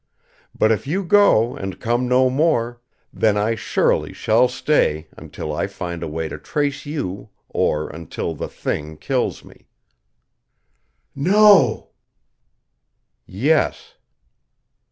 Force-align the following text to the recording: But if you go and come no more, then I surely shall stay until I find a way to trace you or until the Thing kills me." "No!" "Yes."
But 0.57 0.71
if 0.71 0.87
you 0.87 1.03
go 1.03 1.55
and 1.55 1.79
come 1.79 2.07
no 2.07 2.27
more, 2.31 2.81
then 3.13 3.37
I 3.37 3.53
surely 3.53 4.13
shall 4.13 4.47
stay 4.47 5.05
until 5.15 5.53
I 5.53 5.67
find 5.67 6.01
a 6.01 6.07
way 6.07 6.27
to 6.27 6.39
trace 6.39 6.87
you 6.87 7.29
or 7.49 7.87
until 7.87 8.33
the 8.33 8.47
Thing 8.49 8.97
kills 8.97 9.45
me." 9.45 9.67
"No!" 11.13 11.89
"Yes." 13.27 13.93